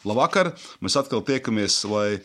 [0.00, 0.54] Labvakar!
[0.80, 2.20] Mēs atkal tiekamies, lai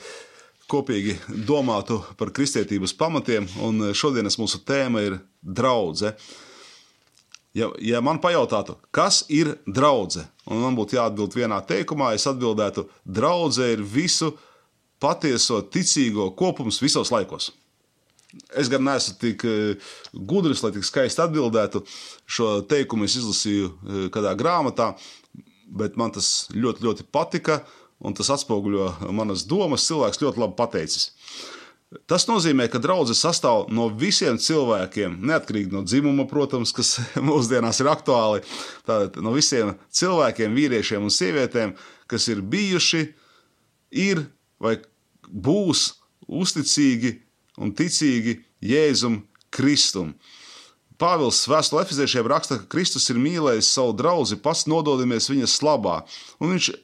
[0.71, 1.17] kopīgi
[1.47, 3.49] domātu par kristietības pamatiem.
[3.65, 6.15] Un šodienas mūsu tēma ir draudzene.
[7.55, 12.83] Ja, ja man pajautātu, kas ir draudzene, un man būtu jāatbild vienā teikumā, es atbildētu,
[13.07, 14.33] draudzene ir visu
[14.99, 17.53] patieso ticīgo kopums visos laikos.
[18.59, 21.85] Es gan neesmu tik eh, gudrs, lai tik skaisti atbildētu.
[22.27, 24.91] Šo teikumu es izlasīju eh, kādā grāmatā,
[25.65, 27.61] bet man tas ļoti, ļoti patika,
[28.05, 29.85] un tas atspoguļo manas domas.
[29.87, 31.11] Cilvēks ļoti labi pateicis.
[32.09, 36.97] Tas nozīmē, ka draudzene sastāv no visiem cilvēkiem, neatkarīgi no dzimuma, protams, kas
[37.29, 38.41] mūsdienās ir aktuāli.
[38.87, 41.75] Tātad no visiem cilvēkiem, vīriešiem un sievietēm,
[42.11, 43.05] kas ir bijuši,
[43.95, 44.25] ir
[44.61, 44.77] vai
[45.29, 45.87] būs
[46.25, 47.15] uzticīgi
[47.61, 49.21] un ticīgi Jēzum
[49.53, 50.15] Kristum.
[51.01, 56.01] Pāvils vēstulē Efeziešiem raksta, ka Kristus ir mīlējis savu draugu, pats nododamies viņa slabā.
[56.39, 56.77] Un viņš eh,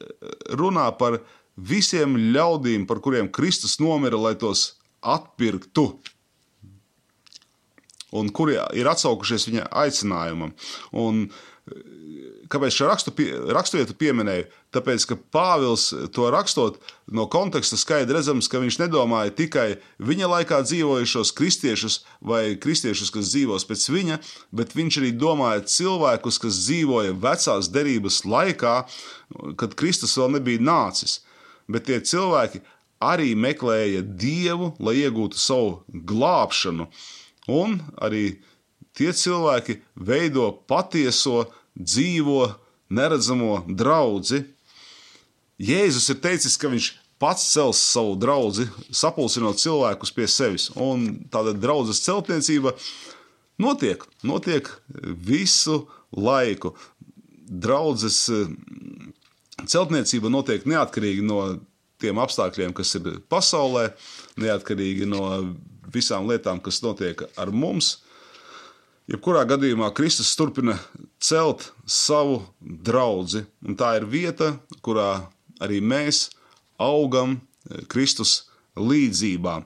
[0.60, 1.22] runā par
[1.56, 5.88] visiem ļaudīm, par kuriem Kristus nomira, lai tos atpirktu.
[8.12, 10.52] Un kuri ir atsaukušies viņa aicinājumam.
[10.92, 11.30] Un
[12.52, 13.14] Kāpēc šo rakstu,
[13.56, 14.48] raksturvietu pieminēju?
[14.76, 15.86] Tāpēc, ka Pāvils
[16.16, 19.68] to rakstot no konteksta skaidri redzams, ka viņš nedomāja tikai
[20.04, 24.20] viņa laikā dzīvojušos kristiešus vai kristiešus, kas dzīvos pēc viņa,
[24.56, 28.76] bet viņš arī domāja cilvēkus, kas dzīvoja vecās derības laikā,
[29.60, 31.22] kad Kristus vēl nebija nācis.
[31.72, 32.64] Bet tie cilvēki
[33.02, 36.90] arī meklēja Dievu, lai iegūtu savu glābšanu,
[37.52, 38.42] un arī
[38.98, 41.46] tie cilvēki veido patieso
[41.78, 42.52] dzīvo
[42.92, 44.44] neredzamo draugu.
[45.62, 46.90] Jēzus ir teicis, ka viņš
[47.22, 50.70] pats cels savu draugu, sapulcinot cilvēkus pie sevis.
[50.74, 52.74] Un tāda draudzes celtniecība
[53.62, 54.70] notiek, notiek
[55.28, 55.84] visu
[56.18, 56.74] laiku.
[57.52, 58.24] Draudzes
[59.68, 61.44] celtniecība notiek neatkarīgi no
[62.02, 63.92] tiem apstākļiem, kas ir pasaulē,
[64.42, 65.28] neatkarīgi no
[65.94, 68.00] visām lietām, kas notiek ar mums.
[69.12, 70.78] Jebkurā gadījumā Kristus turpina
[71.20, 75.26] celt savu draugu, un tā ir vieta, kurā
[75.60, 76.30] arī mēs
[76.80, 77.34] augam
[77.92, 78.46] Kristus
[78.80, 79.58] līdzībā.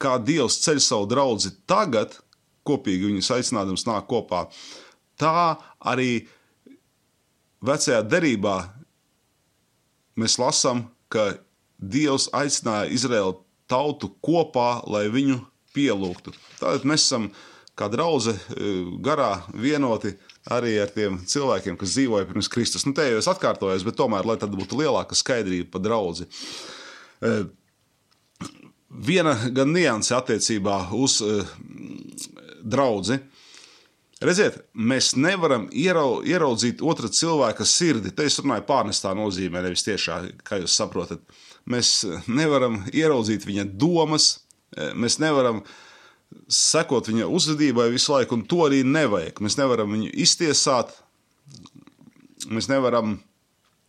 [0.00, 2.14] Kā Dievs ceļ savu draugu tagad,
[2.64, 4.46] kopīgi viņus aicinādams nāk kopā,
[5.20, 6.24] tā arī
[7.60, 8.54] vecajā derībā
[10.16, 11.34] mēs lasām, ka
[11.76, 15.42] Dievs aicināja Izraēlu tautu kopā, lai viņu
[15.76, 16.34] pielūgtu.
[16.58, 17.30] Tātad mēs esam
[17.76, 18.32] kā draugi
[19.04, 20.14] garā vienoti
[20.52, 22.86] arī ar tiem cilvēkiem, kas dzīvoja pirms Kristus.
[22.86, 26.26] Nu, te jau es atkārtojos, bet tomēr, lai tad būtu lielāka skaidrība par draugu.
[27.20, 27.32] E,
[29.08, 31.40] viena gan nianse attiecībā uz e,
[32.62, 33.18] draugu.
[34.22, 38.14] Redziet, mēs nevaram ierau, ieraudzīt otra cilvēka sirdi.
[38.16, 41.20] Te es runāju pārnestā nozīmē, nevis tiešā, kā jūs saprotat.
[41.68, 41.98] Mēs
[42.30, 45.62] nevaram ieraudzīt viņa domas, Mēs nevaram
[46.50, 49.40] sekot viņa uzvedībai visu laiku, un to arī nevajag.
[49.44, 50.92] Mēs nevaram viņu iztiesāt,
[52.50, 53.16] mēs nevaram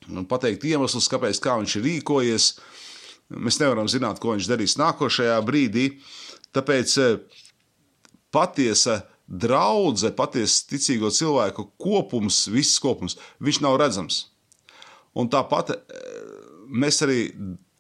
[0.07, 2.47] nu, pateikt iemeslus, kāpēc kā viņš ir rīkojies.
[3.35, 5.89] Mēs nevaram zināt, ko viņš darīs nākošajā brīdī.
[6.55, 7.17] Tāpēc eh,
[8.31, 14.21] patiesa draudzene, patiesa ticīgo cilvēku kopums, viss kopums, viņš nav redzams.
[15.17, 15.81] Un tāpat eh,
[16.71, 17.21] mēs arī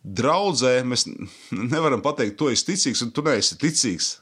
[0.07, 1.05] draudzē mēs
[1.51, 4.15] nevaram pateikt, tu esi ticīgs un tu neesi ticīgs.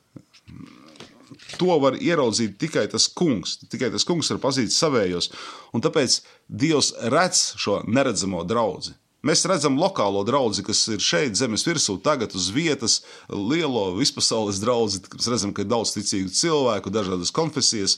[1.59, 3.59] To var ieraudzīt tikai tas kungs.
[3.72, 5.29] Tikai tas kungs var pazīt savējos.
[5.75, 6.19] Un tāpēc
[6.50, 8.95] Dievs redz šo neredzamo draugu.
[9.25, 15.00] Mēs redzam lokālo draugu, kas ir šeit, zemes virsū, tagad uz vietas, lielo vispasaules draugu.
[15.16, 17.97] Mēs redzam, ka ir daudz ticīgu cilvēku, dažādas konfesijas,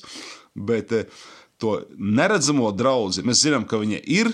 [0.55, 1.09] bet eh,
[1.59, 4.31] to neredzamo draugu mēs zinām, ka viņa ir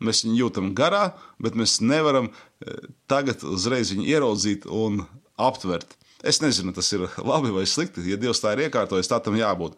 [0.00, 1.10] Mēs viņu jūtam garā,
[1.42, 5.04] bet mēs nevaram eh, tagad uzreiz viņu ieraudzīt un
[5.40, 5.96] aptvert.
[6.24, 8.04] Es nezinu, tas ir labi vai slikti.
[8.08, 9.76] Ja Dievs tā ir iekārtojis, tā tam jābūt.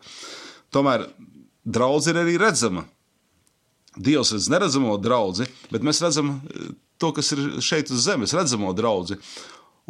[0.74, 1.08] Tomēr
[1.64, 2.86] draudzene ir arī redzama.
[3.92, 6.70] Dievs redz neredzamo draugu, bet mēs redzam eh,
[7.02, 9.18] to, kas ir šeit uz zemes, redzamo draugu.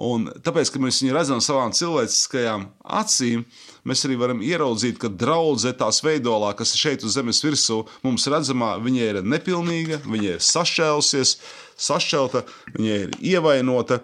[0.00, 2.64] Un tāpēc, ka mēs viņu redzam savām cilvēciskajām
[2.96, 3.42] acīm,
[3.84, 8.24] mēs arī varam ieraudzīt, ka draudzene tās veidolā, kas ir šeit uz zemes virsū, mums
[8.32, 11.34] redzamā, viņa ir nepilnīga, viņa ir sašķēlusies,
[11.76, 12.44] sašķelta,
[12.78, 14.00] viņa ir ievainota.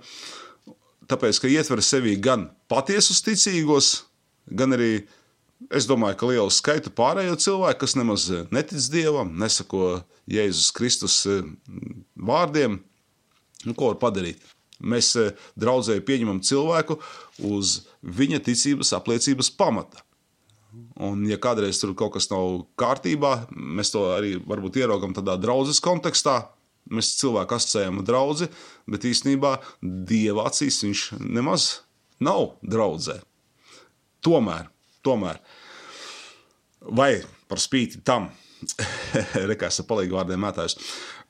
[1.08, 3.88] Tāpēc, ka ietver sevī gan patiesus ticīgos,
[4.44, 5.06] gan arī,
[5.73, 11.23] es domāju, ka lielu skaitu pārējo cilvēku, kas nemaz netic dievam, nesako Jēzus Kristus
[12.12, 12.76] vārdiem,
[13.64, 14.44] nu, ko var padarīt.
[14.79, 16.99] Mēs eh, draudzēji pieņemam cilvēku
[17.49, 20.05] uz viņa ticības apliecības pamata.
[21.03, 25.81] Un, ja kādreiz tur kaut kas nav kārtībā, mēs to arī varbūt ieraugam tādā draudzes
[25.83, 26.43] kontekstā.
[26.89, 28.49] Mēs cilvēku asociējam ar draugu,
[28.89, 31.69] bet īstenībā dieva acīs viņš nemaz
[32.25, 33.19] nav draudzē.
[34.25, 34.71] Tomēr,
[35.05, 35.41] tomēr,
[36.81, 37.13] vai
[37.51, 38.31] par spīti tam,
[39.51, 40.79] rekās ar palīgu vārdiem mētājus,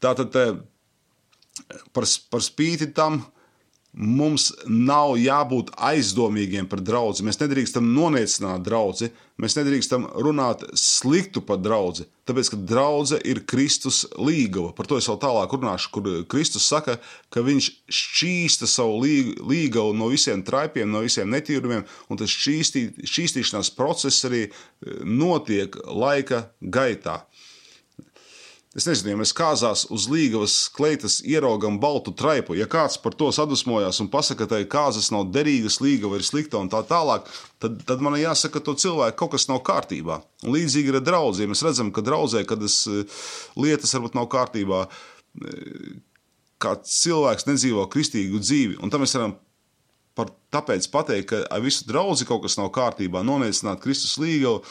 [0.03, 0.55] tātad eh,
[1.93, 3.21] par, par spīti tam,
[3.99, 7.25] Mums nav jābūt aizdomīgiem par draugu.
[7.27, 9.09] Mēs nedrīkstam noniecināt draugu,
[9.43, 12.07] mēs nedrīkstam runāt sliktu par draugu.
[12.29, 14.71] Tāpēc, ka draudzene ir Kristus līgava.
[14.77, 17.01] Par to es vēl tālāk runāšu, kur Kristus saka,
[17.35, 23.75] ka viņš šķīsta savu līgavu no visiem traipiem, no visiem netīrumiem, un tas šķīstī, šķīstīšanās
[23.75, 24.47] process arī
[25.03, 27.25] notiek laika gaitā.
[28.79, 33.33] Es nezinu, ja mēs kāzās uz līgavas kleitas ieraugam baltu traipu, ja kāds par to
[33.35, 37.27] sadusmojās un pasakā, ka kāzas nav derīgas, līgava ir slikta un tā tālāk,
[37.59, 40.21] tad, tad man jāsaka, ka to cilvēku kaut kas nav kārtībā.
[40.47, 41.51] Līdzīgi ir ar draugiem.
[41.51, 43.19] Mēs redzam, ka draudzē, kad es, eh,
[43.59, 45.99] lietas varbūt nav kārtībā, eh,
[46.63, 49.39] kā cilvēks nedzīvo kristīgu dzīvi, un tam mēs varam
[50.15, 54.63] par tāpēc pateikt, ka ar visu draugu kaut kas nav kārtībā, noniecināt Kristus līgavu,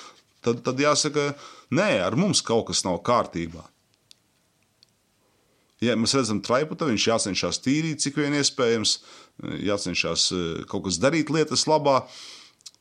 [0.44, 1.34] tad, tad jāsaka,
[1.72, 3.68] nē, ar mums kaut kas nav kārtībā.
[5.84, 8.96] Ja mēs redzam traipu, tad viņš jācenšas tīrīt, cik vien iespējams,
[9.68, 12.02] jācenšas eh, kaut kas darīt lietas labā.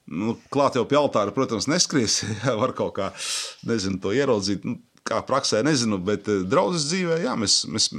[0.07, 2.23] Nu, klāt jau pie altāra, protams, neskries.
[2.45, 3.11] Jā, var kaut kā
[3.69, 4.65] nezinu, to ieraudzīt.
[4.65, 7.91] Nu, kā praksē, nezinu, bet eh, draudzes dzīvē, jā, mēs, mēs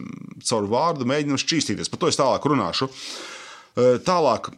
[0.50, 1.94] caur vārdu mēģinām šķīstīties.
[1.94, 2.90] Par to es tālāk runāšu.
[2.90, 4.50] Eh, tālāk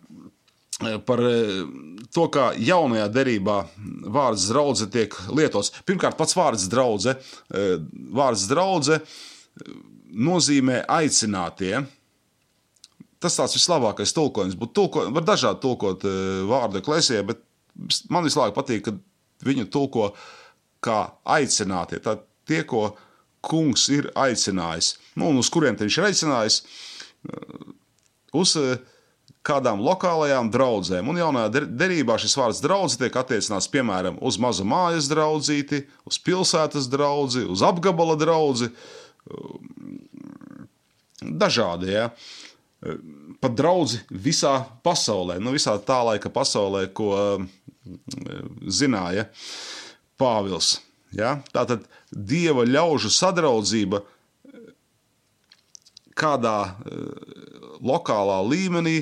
[1.04, 1.20] par
[2.16, 3.58] to, kā jaunajā derībā
[4.16, 5.74] vārds draudzene tiek lietots.
[5.84, 7.18] Pirmkārt, pats vārds draudzene.
[8.16, 9.02] Vārds draudzene
[10.10, 11.84] nozīmē aicinātie.
[13.20, 14.58] Tas tāds vislabākais tulkojums.
[14.60, 16.16] Būtu tulko, var dažādi tulkot e,
[16.48, 17.42] vārdu eklēsijā, bet
[18.12, 19.00] man vislabāk patīk, kad
[19.46, 20.14] viņu tulko
[20.84, 22.00] kā aicinātie.
[22.04, 22.16] Tā
[22.48, 22.94] tie, ko
[23.46, 24.94] kungs ir aicinājis.
[25.20, 26.62] Nu, un uz kuriem viņš ir aicinājis?
[28.40, 28.80] Uz e,
[29.46, 31.12] kādām lokālajām draudzēm.
[31.12, 36.90] Un jaunajā derībā šis vārds draugs tiek attiecināts piemēram uz mazu mājas draugu, uz pilsētas
[36.92, 38.72] draugu, uz apgabala draugu
[41.22, 41.94] dažādi.
[41.94, 42.10] Ja?
[43.40, 44.54] Pat draugi visā
[44.86, 47.12] pasaulē, nu, visā tā laika pasaulē, ko
[48.68, 49.28] zināja
[50.20, 50.78] Pāvils.
[51.16, 51.40] Ja?
[51.54, 54.04] Tā tad dieva ļaužu sadraudzība
[56.20, 56.76] kādā
[57.80, 58.98] lokālā līmenī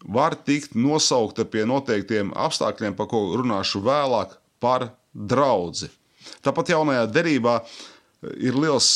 [0.00, 4.32] var tikt nosaukta pie noteiktiem apstākļiem, par ko runāšu vēlāk,
[4.62, 5.90] par draugu.
[6.44, 7.60] Tāpat jaunajā derībā
[8.36, 8.88] ir liels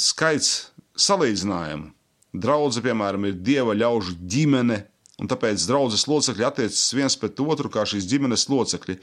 [0.00, 1.90] skaits salīdzinājumu.
[2.30, 4.78] Draudze, piemēram, ir dieva ļaužu ģimene,
[5.20, 9.00] un tāpēc draudzes locekļi attiecas viens pret otru kā šīs ģimenes locekļi.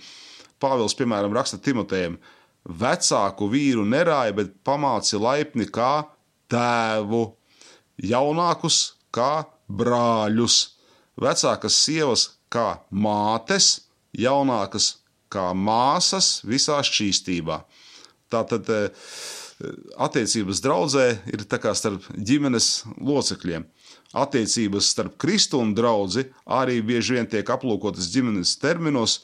[0.64, 2.16] Pāvils, piemēram, raksta Timotejam:
[2.68, 6.08] Vecāku vīru nerāja, bet pamāci laipni kā
[6.52, 7.26] tēvu,
[8.00, 8.80] jaunākus
[9.12, 10.58] kā brāļus,
[11.20, 14.98] vecākas sievas kā mātes, jaunākas
[15.32, 17.60] kā māsas visā šķīstībā.
[18.32, 18.68] Tātad
[19.98, 23.66] attiecības draudzē ir starp ģimenes locekļiem.
[24.18, 29.24] Attiecības starp Kristu un draugu arī bieži vien tiek aplūkotas ģimenes terminos,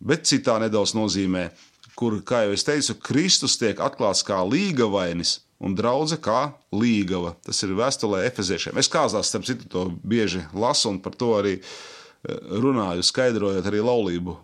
[0.00, 1.50] bet citā nedaudz nozīmē,
[1.94, 6.40] kur, kā jau es teicu, Kristus tiek atklāts kā līgavainis un draudzene kā
[6.72, 7.34] līgava.
[7.44, 8.78] Tas ir vēstulē Efeziešiem.
[8.80, 11.64] Es kāzās, starp citu, to bieži lasu un par to arī eh,
[12.64, 14.36] runāju, skaidrojot arī laulību,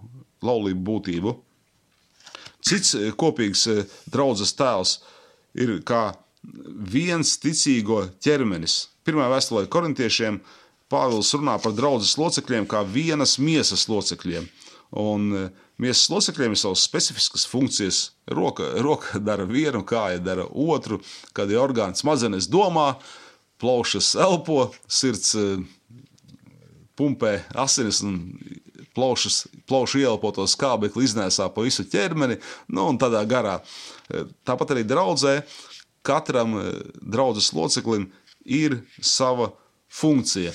[0.44, 1.34] laulību būtību.
[2.66, 4.98] Cits eh, kopīgs eh, draudzes tēls
[5.56, 6.10] ir kā
[6.92, 8.86] viens ticīgo ķermenis.
[9.06, 10.40] Pirmā vēstulē korintiešiem
[10.90, 14.44] Pāvils runā par draudzes locekļiem kā vienas miesas locekļiem.
[15.02, 15.40] Un e,
[15.82, 17.98] miesas locekļiem ir savas specifiskas funkcijas.
[18.30, 21.00] Roka, roka dara vienu, kāja dara otru,
[21.34, 22.92] kad ir orgāns smadzenes domā,
[23.58, 25.34] plaušas elpo, sirds
[26.96, 28.20] pumpē asinis un
[28.96, 32.40] plaušas, plaušu ieelpoto skābekli iznēsā pa visu ķermeni,
[32.72, 33.60] nu un tādā garā.
[34.48, 35.38] Tāpat arī draudzē
[36.06, 38.10] katram eh, draudzes loceklim
[38.44, 39.50] ir sava
[39.90, 40.52] funkcija.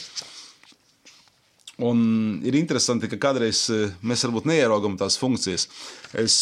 [1.82, 2.00] Un
[2.46, 5.68] ir interesanti, ka kādreiz eh, mēs varbūt neieraugam tās funkcijas.
[6.18, 6.38] Es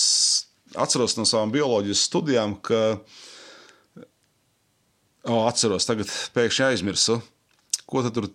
[0.78, 3.00] atceros no savām bioloģijas studijām, ka,
[5.26, 7.18] oh, atceros, tagad pēkšņi aizmirsu,
[7.90, 8.30] ko tur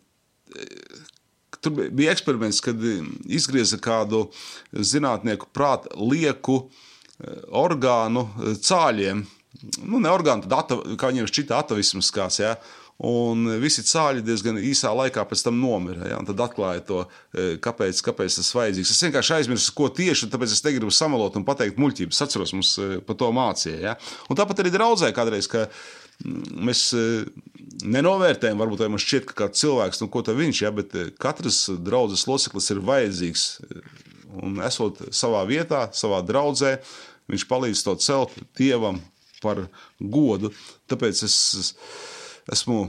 [1.64, 2.80] Tur bija eksperiments, kad
[3.24, 4.26] izgrieza kādu
[4.74, 9.24] zinātnieku prātu lieku eh, orgānu eh, cāļiem.
[9.86, 12.56] Nu, ne orgānu, tad ata, kā viņiem šķita atavisms kāds, ja?
[13.04, 16.12] Un visi cāļi diezgan īsā laikā pēc tam nomira.
[16.12, 16.20] Ja?
[16.28, 17.00] Tad atklāja to,
[17.64, 18.92] kāpēc, kāpēc tas vajadzīgs.
[18.94, 22.14] Es vienkārši aizmirsu, ko tieši, tāpēc es negribu samalot un pateikt muļķības.
[22.14, 22.70] Es atceros, mums
[23.08, 23.80] par to mācīja.
[23.82, 23.96] Ja?
[24.30, 26.86] Un tāpat arī draudzē kādreiz, ka mm, mēs
[27.82, 30.72] nenovērtējam, varbūt mums šķiet, ka kāds cilvēks, nu, ko viņš ir, ja?
[30.74, 33.46] bet katrs draudzes loceklis ir vajadzīgs.
[34.44, 36.76] Un esot savā vietā, savā draudzē,
[37.30, 39.00] viņš palīdz to celt dievam
[39.42, 39.66] par
[40.00, 40.50] godu.
[40.90, 41.74] Tāpēc es
[42.52, 42.88] esmu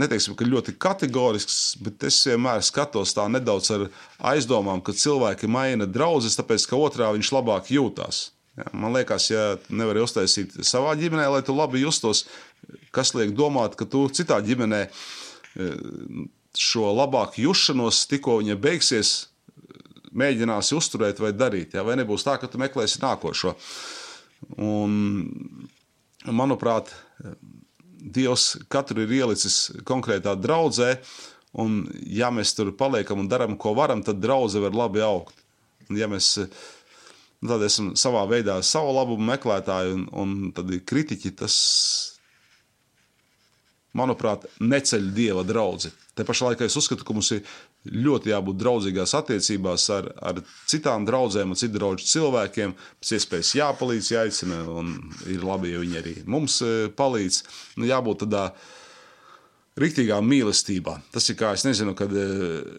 [0.00, 3.88] neteiksim, ka ļoti kategorisks, bet es vienmēr skatos tā nedaudz ar
[4.32, 8.30] aizdomām, ka cilvēki maina draugus, tāpēc ka otrā viņš labāk jūtas.
[8.76, 12.26] Man liekas, ja nevar uztaisīt savā ģimenē, lai tu labi justos,
[12.94, 15.68] kas liek domāt, ka tu citā ģimenē e,
[16.58, 19.12] šo labāku jušanos, tikko viņa beigsies,
[20.12, 21.76] mēģināsi uzturēt vai darīt.
[21.76, 21.84] Ja?
[21.86, 23.56] Vai nebūs tā, ka tu meklēsi nākošo.
[24.60, 24.94] Un,
[26.28, 26.92] manuprāt,
[28.02, 30.96] Dievs katru ir ielicis konkrētā draudzē,
[31.62, 35.36] un ja mēs tur paliekam un darām, ko varam, tad draudzene var labi augt.
[35.86, 36.32] Un ja mēs
[37.42, 41.56] nu, tad esam savā veidā savu labumu meklētāji un, un kritiķi, tas,
[43.98, 45.90] manuprāt, neceļ Dieva draugu.
[46.16, 47.46] Te pašā laikā es uzskatu, ka mums ir
[47.88, 52.74] ļoti jābūt draudzīgās attiecībās ar, ar citām draudzēm un citu draugu cilvēkiem.
[53.00, 54.94] Pēc iespējas jāpalīdz, jāicina, un
[55.32, 57.42] ir labi, ja viņi arī mums e, palīdz.
[57.80, 58.48] Nu, jābūt tādā
[59.82, 60.98] rīktīgā mīlestībā.
[61.12, 62.26] Tas ir kā, es nezinu, kad e,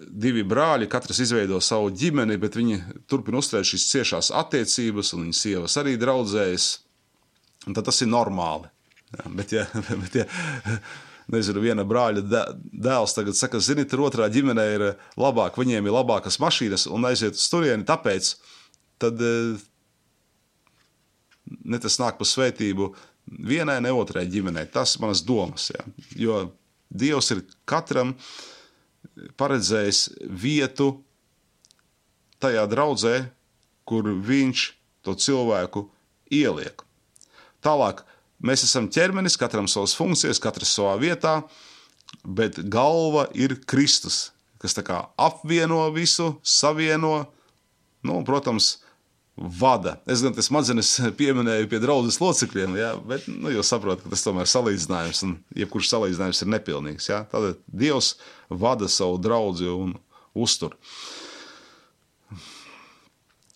[0.10, 2.80] divi brāļi, katrs izveido savu ģimeni, bet viņi
[3.10, 6.70] turpina uzturēt šīs ciešās attiecības, un viņas sievas arī draudzējas.
[7.70, 8.73] Tad tas ir normāli.
[9.14, 9.66] Ja, bet, ja,
[10.04, 10.26] bet, ja,
[11.34, 12.24] nezinu, viena brāļa
[12.74, 17.08] dēls tagad saka, zini, tur otrā ģimenē ir eh, labāk, viņiem ir labākas mašīnas un
[17.10, 18.34] aiziet uz turieni, tāpēc
[19.02, 19.62] tad eh,
[21.64, 22.94] ne tas nāk par svētību
[23.26, 24.68] vienai, ne otrai ģimenei.
[24.72, 25.70] Tas manas domas.
[25.74, 25.86] Ja.
[26.20, 26.44] Jo
[26.94, 28.14] Dievs ir katram
[29.40, 30.92] paredzējis vietu
[32.44, 33.16] tajā draudzē,
[33.88, 34.66] kur viņš
[35.04, 35.88] to cilvēku
[36.32, 36.84] ieliek.
[37.64, 38.04] Tālāk,
[38.44, 41.38] Mēs esam ķermenis, katram savas funkcijas, katrs savā vietā,
[42.24, 44.76] bet galva ir Kristus, kas
[45.18, 47.26] apvieno visu, savieno,
[48.04, 48.78] nu, protams,
[49.36, 49.98] vada.
[50.06, 54.26] Es gan tas smadzenes pieminēju pie draudzes locekļiem, ja, bet nu, jūs saprotat, ka tas
[54.26, 57.10] tomēr ir salīdzinājums, un jebkurš salīdzinājums ir nepilnīgs.
[57.10, 57.24] Ja.
[57.32, 58.16] Tad Dievs
[58.50, 59.96] vada savu draugu un
[60.36, 60.78] uztur.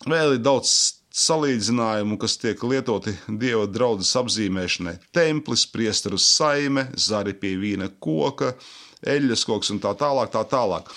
[0.08, 4.98] Vēl ir daudz salīdzinājumu, kas tiek lietoti dieva draudzes apzīmēšanai.
[5.14, 8.54] Templis, priesteru saime, zari pie vīna koka,
[9.06, 10.32] eļļas koks un tā tālāk.
[10.34, 10.90] Tā tālāk.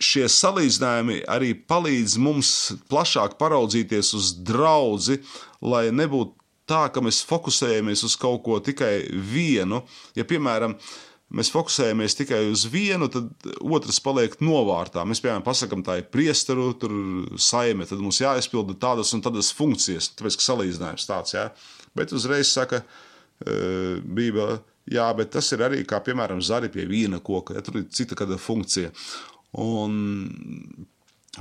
[0.00, 2.50] Šie salīdzinājumi arī palīdz mums
[2.88, 5.18] plašāk paraudzīties uz draugu,
[5.60, 6.38] lai nebūtu
[6.70, 9.82] tā, ka mēs fokusējamies uz kaut ko tikai vienu.
[10.16, 10.78] Ja, piemēram,
[11.34, 15.04] mēs fokusējamies tikai uz vienu, tad otrs paliek novārtā.
[15.06, 16.72] Mēs, piemēram, pasakām, tā ir priesteru
[17.40, 21.46] saime, tad mums jāizpilda tādas un tādas funkcijas, tāpēc, ka salīdzinājums tāds, jā.
[21.98, 24.60] Bet uzreiz saka e, Bībele,
[24.90, 28.18] jā, bet tas ir arī, kā piemēram, zari pie vīna koka, ja tur ir cita
[28.18, 28.90] kāda funkcija.
[29.60, 29.94] Un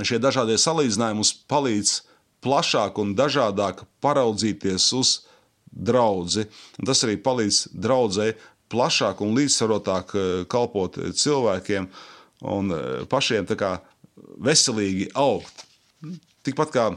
[0.01, 1.95] šie dažādie salīdzinājumi mums palīdz
[2.45, 5.17] plašāk un dažādāk paraudzīties uz
[5.69, 6.45] draugu.
[6.85, 8.37] Tas arī palīdz draudzēji
[8.69, 11.89] plašāk un līdzsvarotāk eh, kalpot cilvēkiem
[12.49, 13.77] un eh, pašiem kā,
[14.39, 15.65] veselīgi augt.
[16.45, 16.89] Tikpat kā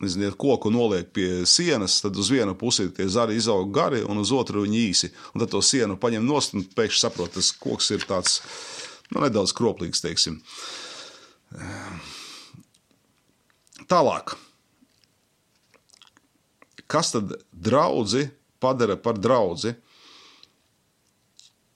[0.00, 4.32] nezinu, koku noliek pie sienas, tad uz vienu pusi tie zari izaug gari, un uz
[4.34, 5.12] otru viņi īsi.
[5.34, 8.40] Un tad to sienu paņem nost, un pēkšņi saprot, tas koks ir tāds
[9.10, 10.04] nu, nedaudz kroplīgs.
[10.04, 10.40] Teiksim.
[13.88, 14.36] Tālāk.
[16.86, 18.28] Kas tad draugi
[18.62, 19.74] padara par draugu?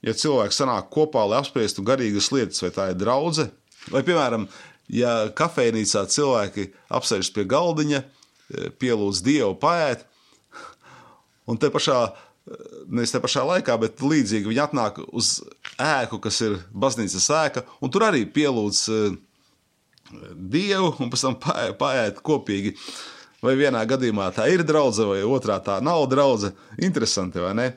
[0.07, 3.52] Ja cilvēki sanāk kopā, lai apspriestu garīgas lietas, vai tā ir draudzene,
[3.92, 4.47] vai, piemēram,
[4.92, 10.04] ja kafejnīcā cilvēki apsēžas pie galdiņa, e, pielūdz dievu, paēt,
[11.50, 15.38] un te pašā, e, nevis te pašā laikā, bet līdzīgi viņi atnāk uz
[15.76, 19.00] ēku, kas ir baznīcas ēka, un tur arī pielūdz e,
[20.35, 21.40] dievu, un pēc tam
[21.78, 22.75] paēt kopīgi.
[23.41, 26.53] Vai vienā gadījumā tā ir draudzene, vai otrā tā nav draudzene.
[26.85, 27.69] Interesanti, vai ne?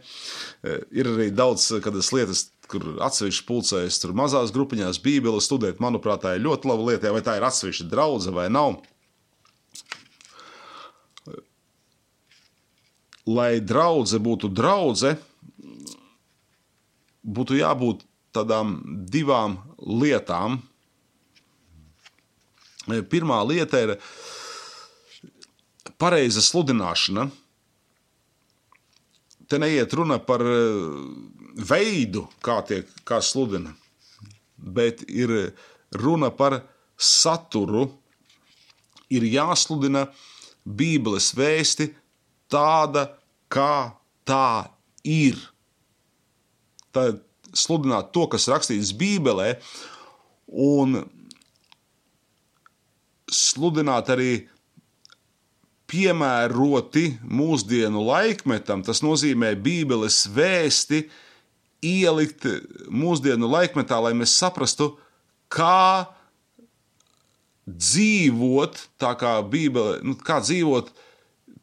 [0.63, 5.79] Eh, ir arī daudz kādas lietas, kur atsevišķi pulcējas tur mazās grupiņās, Bībeli studēt.
[5.83, 8.81] Manuprāt, tā ir ļoti laba lieta, vai tā ir atsevišķa draudzene vai nav.
[13.23, 15.15] Lai draudzene būtu draudzene,
[17.23, 18.03] būtu jābūt
[18.35, 18.75] tādām
[19.07, 20.59] divām lietām.
[22.83, 23.93] Pirmā lieta ir
[26.03, 27.29] pareiza sludināšana.
[29.47, 30.41] te neiet runa par
[31.69, 33.75] veidu, kā tiek kā sludina,
[34.57, 35.53] bet ir
[35.93, 36.63] runa par
[36.97, 37.91] saturu.
[39.13, 40.07] Ir jāsludina
[40.65, 41.91] Bībeles vēsti
[42.49, 43.11] tāda,
[43.51, 43.93] kā
[44.25, 44.71] tā
[45.05, 45.37] ir.
[46.95, 47.21] Tad
[47.53, 49.59] sludināt to, kas rakstīts Bībelē,
[50.49, 51.03] un
[53.29, 54.31] sludināt arī
[55.93, 58.81] piemēroti mūsdienu laikmetam.
[58.85, 61.05] Tas nozīmē Bībeles vēsti
[61.85, 62.47] ielikt
[62.89, 64.95] mūsdienu laikmetā, lai mēs saprastu,
[65.53, 66.09] kā
[67.69, 70.89] dzīvot tā, kā Bībele, nu, kā dzīvot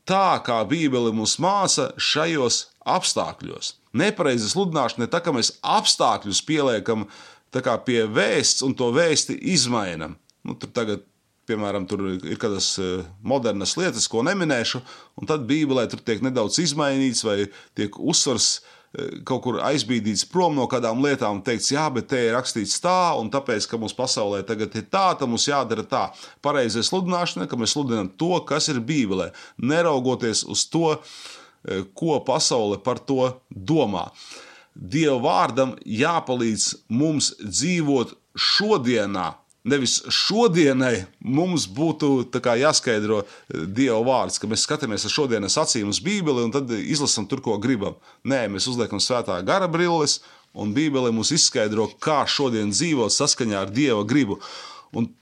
[0.08, 3.74] tā, kā Bībele mums māca šajos apstākļos.
[3.98, 7.08] Nepareiza sludināšana ir tā, ka mēs apstākļus pieliekam
[7.84, 10.14] pie vēsts un to vēsti izmainām.
[10.46, 11.02] Nu, tur tagad,
[11.50, 12.90] piemēram, tur ir kādas e,
[13.26, 14.82] modernas lietas, ko neminēšu,
[15.20, 17.38] un tad Bībelē tur tiek nedaudz izmainīts vai
[17.78, 22.36] tiek uzsvars e, kaut kur aizbīdīts prom no kādām lietām teikts, jā, bet te ir
[22.38, 26.06] rakstīts tā, un tāpēc, ka mums pasaulē tagad ir tā, tad mums jādara tā.
[26.46, 30.94] Pareizais sludināšana, ka mēs sludinām to, kas ir Bībelē, neraugoties uz to,
[31.64, 34.08] E, ko pasaule par to domā.
[34.74, 39.28] Dieva vārdam jāpalīdz mums dzīvot šodienā.
[39.68, 46.00] Nevis šodienai mums būtu jāskaidro e, Dieva vārds, ka mēs skatāmies ar šodienas acīm uz
[46.00, 47.98] Bībeli un tad izlasām tur, ko gribam.
[48.24, 50.22] Nē, mēs uzliekam svētā gara brilles,
[50.56, 54.40] un Bībele mums izskaidro, kā šodien dzīvot saskaņā ar Dieva gribu.
[54.96, 55.12] Un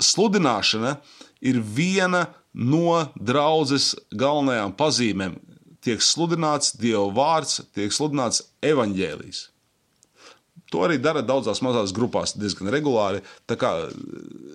[0.00, 0.96] sludināšana
[1.44, 5.36] ir viena no draudzes galvenajām pazīmēm
[5.84, 9.46] tiek sludināts Dieva vārds, tiek sludināts evaņģēlijs.
[10.72, 13.22] To arī dara daudzās mazās grupās, diezgan regulāri.
[13.48, 13.72] Tā kā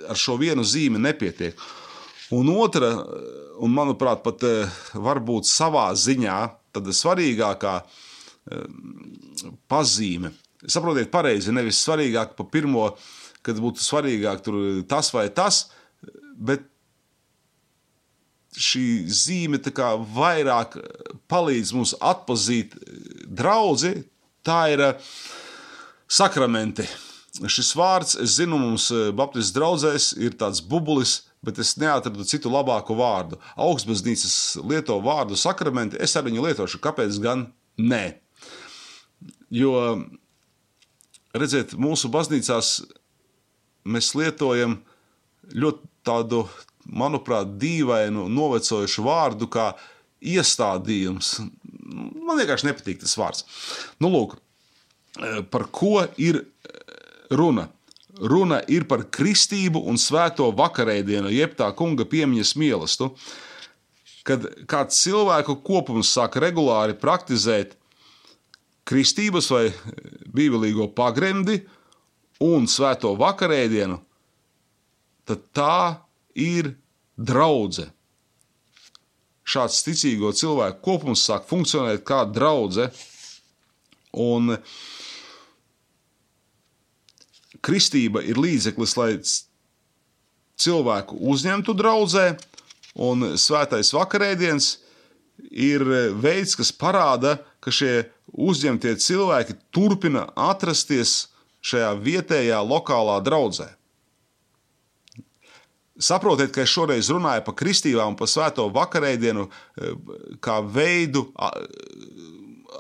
[0.10, 1.58] ar šo vienu zīmi nepietiek.
[2.34, 2.92] Un otra,
[3.62, 6.38] un manuprāt, pat eh, varbūt savā ziņā
[6.74, 8.68] svarīgākā eh,
[9.70, 10.34] pazīme.
[10.64, 12.88] Saprotiet, pareizi, nevis svarīgāk par pirmo,
[13.44, 14.46] kad būtu svarīgāk
[14.88, 15.66] tas vai tas,
[16.38, 16.64] bet
[18.54, 19.60] šī zīme
[20.16, 20.78] vairāk
[21.32, 22.78] palīdz mums atpazīt
[23.28, 23.96] draugu,
[24.46, 25.14] tā ir eh,
[26.14, 26.86] sakramenti.
[27.50, 32.52] Šis vārds, es zinu, mums eh, Baptistu draugzēs ir tāds bubulis, bet es neatradu citu
[32.54, 33.40] labāku vārdu.
[33.60, 36.82] Augstbaznīcas lieto vārdu sakramenti, es ar viņu lietošu.
[36.84, 37.48] Kāpēc gan
[37.82, 38.04] nē?
[39.54, 39.74] Jo,
[41.34, 42.76] redziet, mūsu baznīcās
[43.84, 44.78] mēs lietojam
[45.50, 46.46] ļoti tādu
[46.86, 49.72] manuprāt, dīvainu, novecojušu vārdu kā
[50.24, 51.36] iestādījums.
[51.84, 53.46] Man vienkārši nepatīk tas vārds.
[54.04, 54.38] Nu, lūk,
[55.52, 56.42] par ko ir
[57.32, 57.68] runa?
[58.14, 63.16] Runa ir par kristību un svēto vakarēdienu, jeb tā kunga piemiņas mīlestību.
[64.24, 67.74] Kad kāds cilvēku kopums sāk regulāri praktizēt
[68.88, 69.66] kristības vai
[70.32, 71.58] bībelīgo pagremdi
[72.44, 73.98] un svēto vakarēdienu,
[75.28, 75.80] tad tā
[76.36, 76.74] ir
[77.18, 77.92] draudzene.
[79.44, 82.94] Šāds ticīgo cilvēku kopums sāk funkcionēt kā draudzene.
[87.64, 89.14] Un kristība ir līdzeklis, lai
[90.60, 92.34] cilvēku uzņemtu draudzē,
[93.00, 94.82] un svētais vakarēdiens
[95.48, 95.86] ir
[96.20, 101.30] veids, kas parāda, ka šie uzņemtie cilvēki turpina atrasties
[101.64, 103.70] šajā vietējā, lokālā draudzē.
[106.04, 109.96] Saprotiet, ka es šoreiz runāju par kristībām, par svēto vakarēdienu, eh,
[110.44, 111.30] kā veidu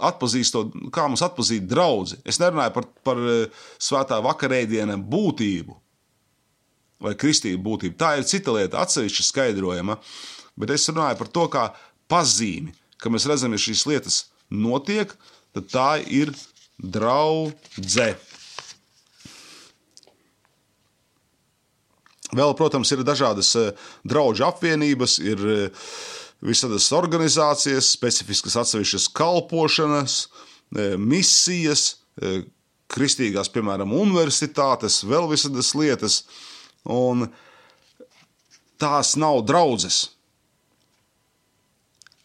[0.09, 2.17] atpazīstot, kā mums atpazīt draugu.
[2.27, 5.79] Es nerunāju par, par eh, svētā vakarēdienu būtību
[7.03, 7.97] vai kristību būtību.
[7.99, 9.97] Tā ir cita lieta, atsevišķa skaidrojama.
[10.59, 11.63] Bet es runāju par to, kā
[12.11, 14.19] pazīmi, ka mēs redzam, ja šīs lietas
[14.53, 15.11] notiek,
[15.55, 16.31] tad tā ir
[16.79, 18.15] draudzene.
[22.33, 25.89] Vēl, protams, ir dažādas eh, draugu apvienības, ir eh,
[26.43, 30.17] visādas organizācijas, specifiskas atsevišķas kalpošanas,
[30.75, 31.95] eh, misijas,
[32.93, 36.19] kristīgās, piemēram, universitātes, vēl visādas lietas.
[36.85, 37.25] Un
[38.77, 40.11] tās nav draudzes.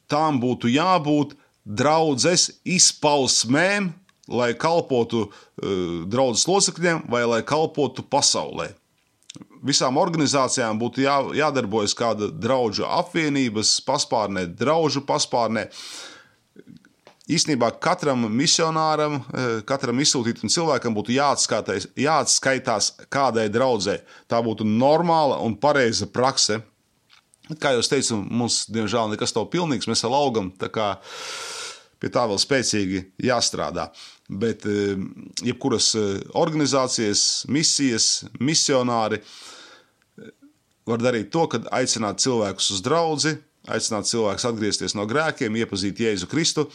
[0.08, 3.92] Tām būtu jābūt draudzes izpausmēm,
[4.28, 5.32] lai kalpotu uh,
[6.08, 8.74] draudzes locekļiem vai lai kalpotu pasaulē
[9.64, 15.68] visām organizācijām būtu jā, jādarbojas kāda draugu apvienības paspārnē, draugu paspārnē.
[17.28, 24.00] Īsnībā katram misionāram, eh, katram izsūtītam cilvēkam būtu jāatskaitās kādai draudzē.
[24.26, 26.62] Tā būtu normāla un pareiza prakse.
[27.60, 29.88] Kā jau teicu, mums, diemžēl, nekas nav pilnīgs.
[29.88, 30.50] Mēs vēl augam.
[32.00, 33.88] pie tā vēl spēcīgi jāstrādā.
[34.28, 34.66] Bet
[35.40, 35.94] jebkuras
[36.36, 38.08] organizācijas, misijas,
[38.44, 39.22] misionāri
[40.88, 43.34] var darīt to, ka aicināt cilvēkus uz draugu,
[43.68, 46.66] aicināt cilvēkus atgriezties no grēkiem, iepazīt Jēzu Kristu.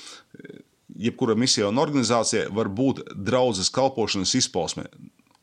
[0.94, 4.86] Jebkura misija un organizācija var būt draudzes kalpošanas izpausme.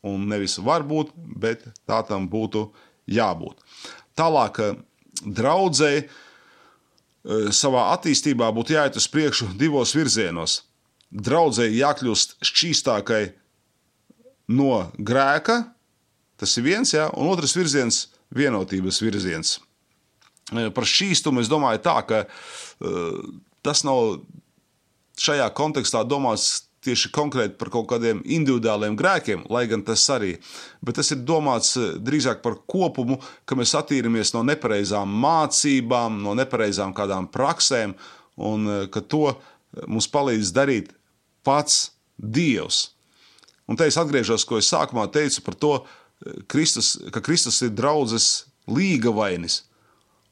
[0.07, 2.69] Un nevis var būt, bet tā tam būtu
[3.11, 3.59] jābūt.
[4.17, 4.59] Tālāk,
[5.21, 6.07] draudzēji
[7.53, 10.61] savā attīstībā būtu jāiet uz priekšu divos virzienos.
[11.11, 13.23] Draudzēji jākļūst šķīstākai
[14.55, 15.57] no grēka,
[16.39, 18.07] tas ir viens, ja, un otrs virziens-
[18.39, 19.59] vienotības virziens.
[20.51, 23.21] Eh, par šķīstumu es domāju, tā, ka uh,
[23.63, 24.21] tas nav
[25.19, 30.39] šajā kontekstā domāts tieši konkrēti par kaut kādiem individuāliem grēkiem, lai gan tas arī.
[30.81, 36.33] Bet tas ir domāts eh, drīzāk par kopumu, ka mēs attīramies no nepareizām mācībām, no
[36.39, 37.95] nepareizām kādām praksēm,
[38.41, 39.35] un ka to
[39.87, 40.89] mums palīdz darīt
[41.45, 42.91] pats Dievs.
[43.69, 45.73] Un te es atgriežos, ko es sākumā teicu par to,
[46.51, 49.63] Kristus, ka Kristus ir draudzes līgavainis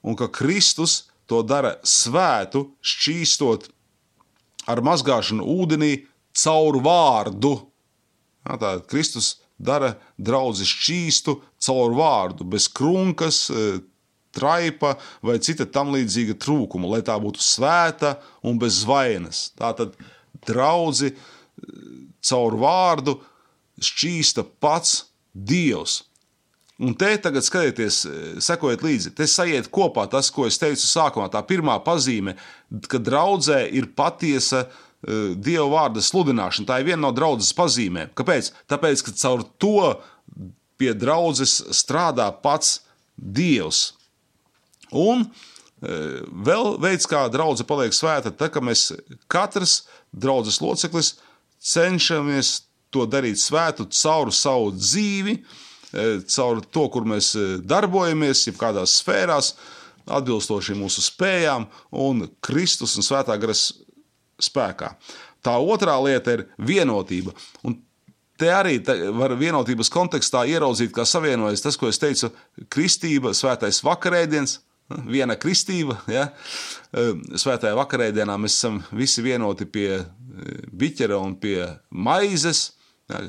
[0.05, 3.69] un ka Kristus to dara svētu, šķīstot
[4.69, 5.93] ar mazgāšanu ūdenī
[6.37, 7.55] caur vārdu.
[8.45, 13.79] Ja, tā Kristus dara draugu šķīstu caur vārdu, bez krunkas, e,
[14.35, 14.95] traipa
[15.25, 19.49] vai cita tam līdzīga trūkuma, lai tā būtu svēta un bez vainas.
[19.57, 19.97] Tā tad
[20.47, 21.13] draugi
[22.25, 23.19] caur vārdu
[23.83, 26.03] šķīsta pats Dievs.
[26.79, 28.01] Un te tagad skatieties,
[28.43, 29.11] sekojiet līdzi.
[29.15, 31.27] Te sajiet kopā tas, ko es teicu sākumā.
[31.31, 32.37] Tā pirmā pazīme,
[32.87, 36.69] ka draudzē ir patiesa uh, Dieva vārda sludināšana.
[36.69, 38.13] Tā ir viena no draudzes pazīmēm.
[38.15, 38.53] Kāpēc?
[38.71, 39.91] Tāpēc, ka caur to
[40.79, 42.79] pie draudzes strādā pats
[43.19, 43.83] Dievs.
[44.95, 45.47] Un uh,
[45.79, 48.89] vēl veids, kā draudzene paliek svēta, tad, ka mēs
[49.31, 51.15] katrs draudzes loceklis
[51.59, 52.55] cenšamies
[52.91, 55.37] to darīt svētu caur savu dzīvi
[55.89, 59.55] E, caur to, kur mēs e, darbojamies, jau kādās sfērās,
[60.09, 61.65] atbilstoši mūsu spējām
[62.05, 63.71] un Kristus un Svētā garas
[64.41, 64.93] spēkā.
[65.45, 67.35] Tā otrā lieta ir vienotība.
[67.65, 67.81] Un
[68.39, 68.77] Te arī
[69.19, 72.29] var vienotības kontekstā ieraudzīt, kā savienojas tas, ko es teicu,
[72.71, 74.53] kristība, svētais vakarēdiens,
[75.15, 75.99] viena kristība.
[76.11, 76.29] Ja?
[76.93, 80.01] Svētajā vakarēdienā mēs esam visi vienoti pie
[80.71, 82.71] biķera un pie maizes.
[83.11, 83.27] Ja?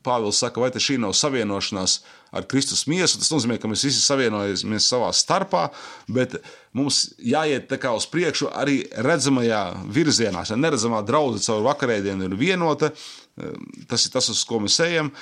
[0.00, 1.98] Pāvils saka, vai šī nav savienošanās
[2.32, 3.18] ar Kristus miesu.
[3.20, 5.66] Tas nozīmē, ka mēs visi savienojamies savā starpā,
[6.08, 6.38] bet
[6.72, 9.60] mums jāiet tā kā uz priekšu arī redzamajā
[9.92, 10.46] virzienā.
[10.48, 12.88] Ja neredzamā draudzene caur vakarēdienu ir vienota,
[13.90, 15.12] tas ir tas, uz ko mēs ejam.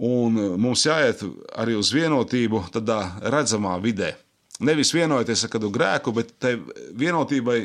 [0.00, 1.20] Un mums jāiet
[1.60, 4.14] arī uz vienotību tādā redzamā vidē.
[4.64, 6.54] Nevis vienojoties ar kādu grēku, bet tai
[6.96, 7.58] vienotībai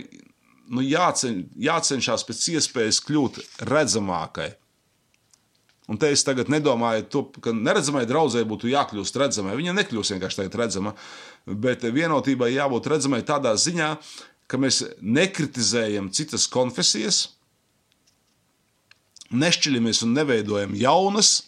[0.72, 4.52] nu, jāceņ, jācenšas pēc iespējas kļūt redzamākai.
[5.86, 9.54] Un te es tagad nedomāju, to, ka neredzamai draudzē būtu jākļūst redzamai.
[9.60, 10.96] Viņa nekļūs vienkārši tagad redzama,
[11.46, 13.92] bet vienotībai jābūt redzamai tādā ziņā,
[14.50, 17.28] ka mēs nekritizējam citas konfesijas,
[19.34, 21.44] nešķiļamies un neveidojam jaunas.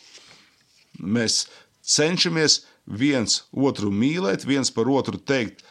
[1.00, 1.46] Mēs
[1.88, 5.64] cenšamies viens otru mīlēt, viens par otru teikt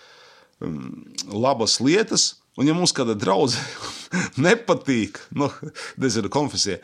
[0.61, 3.67] um, labas lietas, un ja mums kāda draudzene
[4.49, 5.51] nepatīk, nu,
[6.03, 6.81] nezinu, konfesija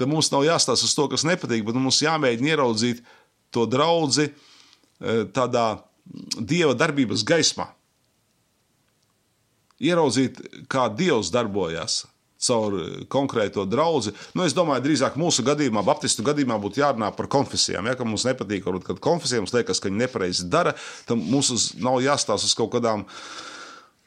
[0.00, 3.02] tad mums nav jāstāsta uz to, kas nepatīk, bet mums jāmēģina ieraudzīt
[3.52, 4.30] to draugu e,
[5.36, 5.66] tādā
[6.38, 7.68] dieva darbības gaismā.
[9.80, 10.40] Ieraudzīt,
[10.72, 12.02] kā Dievs darbojas
[12.46, 12.76] caur
[13.12, 14.14] konkrēto draugu.
[14.36, 17.88] Nu, es domāju, drīzāk mūsu gadījumā, Baptistu gadījumā, būtu jārunā par konfesijām.
[17.90, 20.74] Ja, mums nepatīk, varbūt, kad konfesijām liekas, ka viņi nepareizi dara,
[21.08, 23.06] tad mums nav jāstāsta uz kaut kādām,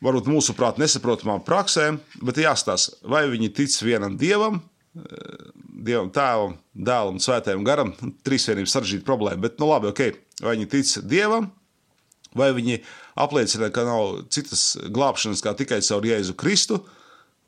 [0.04, 4.62] varbūt mūsuprāt, nesaprotamām praksēm, bet jāstāsta, vai viņi tic vienam dievam,
[4.94, 7.96] Dievam, Tēvam, Dēlam Svētajam Garam.
[8.26, 10.20] Trīsvienība sarežģīta problēma, bet nu, labi, ok.
[10.46, 11.48] Vai viņi tic Dievam,
[12.38, 12.82] vai viņi
[13.20, 16.84] apliecina, ka nav citas glābšanas kā tikai caur Jēzu Kristu,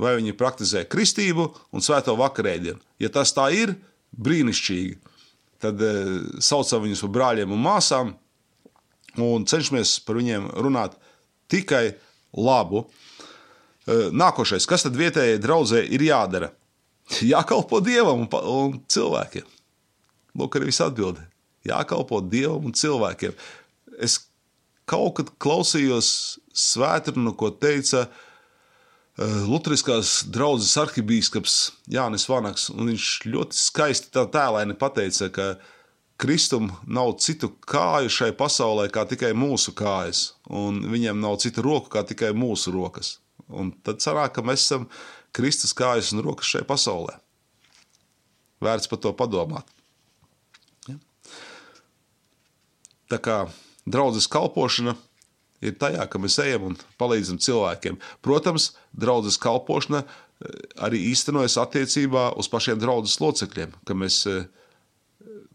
[0.01, 2.79] vai viņi praktizē kristību un svēto vakarēdienu.
[2.99, 3.75] Ja tas tā ir,
[4.15, 4.97] brīnišķīgi,
[5.63, 5.93] tad e,
[6.43, 8.13] saucam viņus par brāļiem un māsām
[9.21, 10.97] un cenšamies par viņiem runāt
[11.51, 11.95] tikai
[12.35, 12.85] labu.
[12.85, 16.51] E, nākošais, kas tad vietējai draudzē ir jādara?
[17.33, 19.47] jākalpo dievam un, un cilvēkiem.
[20.35, 21.21] Lūk, arī viss atbild.
[21.65, 23.35] Jākalpo dievam un cilvēkiem.
[24.03, 24.19] Es
[24.85, 26.09] kaut kad klausījos
[26.53, 28.17] svētdienu, ko teica uh,
[29.15, 31.55] Lutheriskās draudzes arhibīskaps
[31.87, 32.67] Jānis Vanaks.
[32.75, 35.45] Viņš ļoti skaisti tā tēlaini pateica, ka
[36.19, 41.91] Kristum nav citu kāju šai pasaulē kā tikai mūsu kājas, un viņam nav citu roku
[41.95, 43.17] kā tikai mūsu rokas.
[43.47, 44.89] Un tad sanāk, ka mēs esam
[45.35, 47.15] Kristus kājas un rokas šajā pasaulē.
[48.63, 49.67] Vērts par to padomāt.
[50.89, 50.99] Ja?
[53.11, 53.41] Tā kā
[53.87, 54.95] draudzes kalpošana
[55.65, 57.97] ir tajā, ka mēs ejam un palīdzam cilvēkiem.
[58.25, 60.07] Protams, draudzes kalpošana eh,
[60.87, 64.47] arī īstenojas attiecībā uz pašiem draudzes locekļiem, ka mēs eh,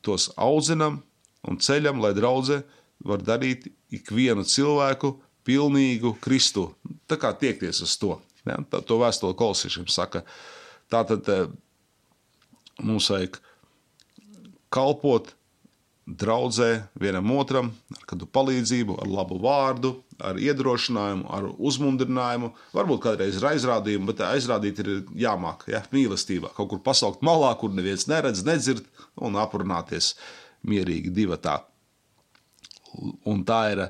[0.05, 1.01] tos audzinām
[1.49, 2.63] un ceļam, lai draudzē
[3.07, 5.15] var darīt ikvienu cilvēku
[5.47, 6.69] pilnīgu Kristu.
[7.09, 8.19] Tā kā tiekties uz to.
[8.45, 8.59] Ja?
[8.71, 10.25] To vēstule kolosiešiem saka.
[10.93, 11.47] Tātad eh,
[12.83, 13.41] mums vajag
[14.71, 15.35] kalpot
[16.19, 16.71] draudzē
[17.01, 22.51] vienam otram, ar kādu palīdzību, ar labu vārdu, ar iedrošinājumu, ar uzmundrinājumu.
[22.75, 24.93] Varbūt kādreiz ar aizrādījumu, bet aizrādīt ir
[25.23, 26.53] jāmāk, ja, mīlestībā.
[26.57, 28.85] Kaut kur pasaukt malā, kur neviens neredz, nedzird
[29.21, 30.15] un aprunāties
[30.67, 31.61] mierīgi divatā.
[33.29, 33.87] Un tā ir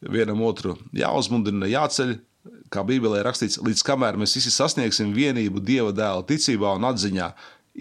[0.00, 2.18] vienam otru jāuzmundrina, jāceļ.
[2.72, 7.32] Kā Bībelē rakstīts, līdz kamēr mēs visi sasniegsim vienību Dieva dēla ticībā un atziņā,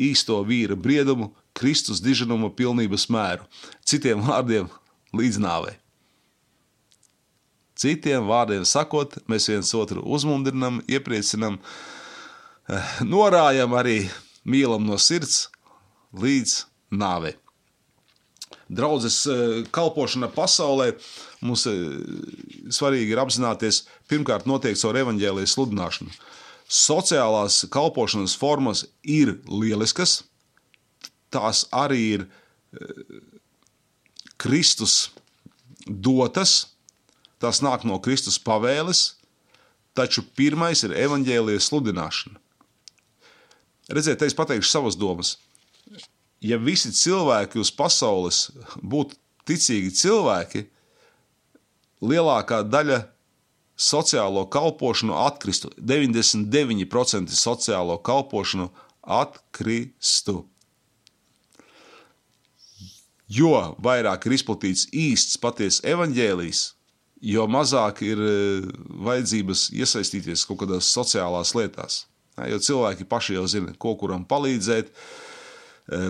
[0.07, 3.47] īsto vīra briedumu, Kristus diženuma pilnības mēru.
[3.87, 4.69] Citiem vārdiem,
[5.17, 5.75] līdz nāvei.
[7.77, 11.59] Citiem vārdiem sakot, mēs viens otru uzmundrinām, iepriecinām,
[12.69, 13.99] eh, norājam arī
[14.45, 15.49] mīlam no sirds
[16.17, 17.35] līdz nāvei.
[18.67, 20.93] Draudzes eh, kalpošana pasaulē
[21.41, 21.77] mums eh,
[22.73, 26.17] svarīgi ir apzināties, pirmkārt, notiek caur evaņģēlijas sludināšanu.
[26.67, 30.23] Sociālās kalpošanas formas ir lieliskas,
[31.33, 33.21] tās arī ir eh,
[34.37, 35.11] Kristus
[35.87, 36.73] dotas,
[37.41, 39.17] tās nāk no Kristus pavēles,
[39.97, 42.39] taču pirmais ir evaņģēlijas sludināšana.
[43.87, 45.37] Redziet, es pateikšu savas domas.
[46.43, 48.49] Ja visi cilvēki uz pasaules
[48.83, 49.15] būtu
[49.47, 50.65] ticīgi cilvēki,
[52.03, 52.99] lielākā daļa
[53.77, 55.71] sociālo kalpošanu atkristu.
[55.77, 58.69] 99% sociālo kalpošanu
[59.01, 60.43] atkristu.
[63.27, 66.61] Jo vairāk ir izplatīts īsts, patiesa evaņģēlijs,
[67.27, 68.35] jo mazāk ir e,
[69.03, 72.05] vajadzības iesaistīties kaut kādās sociālās lietās.
[72.47, 74.91] Jo cilvēki paši jau zina, ko kuram palīdzēt,
[75.91, 76.03] e,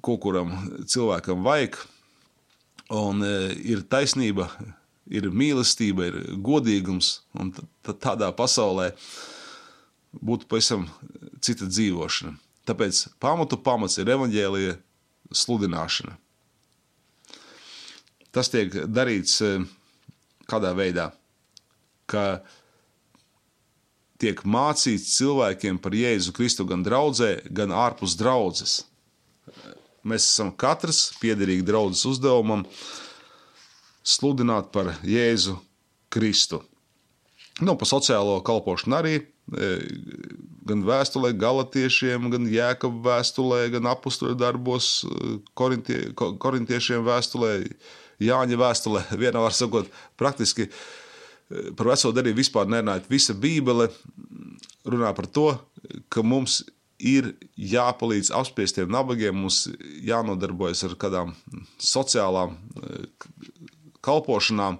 [0.00, 0.54] ko kuram
[0.88, 1.76] cilvēkam vajag.
[2.92, 3.34] Un e,
[3.74, 4.46] ir taisnība,
[5.12, 7.18] ir mīlestība, ir godīgums.
[7.36, 7.52] Un
[7.84, 8.94] tādā pasaulē
[10.24, 10.86] būtu pavisam
[11.44, 12.38] cita dzīvošana.
[12.68, 14.78] Tāpēc pamatu pamats ir evaņģēlija
[15.30, 16.16] sludināšana.
[18.32, 19.64] Tas tiek darīts eh,
[20.48, 21.10] kādā veidā,
[22.08, 22.42] ka
[24.22, 28.80] tiek mācīts cilvēkiem par Jēzu Kristu gan draudzē, gan ārpus draudzes.
[30.02, 32.64] Mēs esam katrs piederīgi draudzes uzdevumam
[34.02, 35.58] sludināt par Jēzu
[36.12, 36.62] Kristu.
[37.60, 39.16] Nu, par sociālo kalpošanu arī
[39.50, 39.78] E,
[40.68, 47.56] gan vēstulē galotiešiem, gan jēkab vēstulē, gan apakstuļu darbos, e, korintie, korintiešiem vēstulē,
[48.22, 49.00] Jāņa vēstulē.
[49.22, 49.88] Vienā var sakot,
[50.20, 53.08] praktiski e, par veco darību vispār nerunājot.
[53.10, 53.88] Visa Bībele
[54.86, 55.48] runā par to,
[56.12, 56.62] ka mums
[57.02, 59.64] ir jāpalīdz apspiestiem nabagiem, mums
[60.06, 61.34] jānodarbojas ar kādām
[61.82, 62.54] sociālām
[64.06, 64.78] kalpošanām.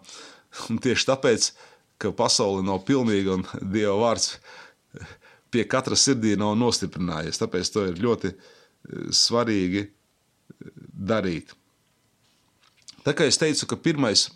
[0.70, 1.50] Un tieši tāpēc,
[2.02, 4.36] ka pasaule nav pilnīga un Dieva vārds
[5.52, 7.40] pie katra sirdī nav nostiprinājies.
[7.40, 8.38] Tāpēc to ir ļoti eh,
[9.14, 10.72] svarīgi eh,
[11.12, 11.54] darīt.
[13.02, 14.28] Tā kā es teicu, ka pirmais,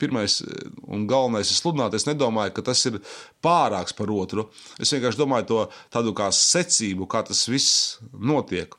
[0.00, 3.00] pirmais eh, un galvenais ir sludināt, es nedomāju, ka tas ir
[3.44, 4.48] pārāks par otru.
[4.80, 5.60] Es vienkārši domāju to
[5.94, 8.74] tādu kā secību, kā tas viss notiek.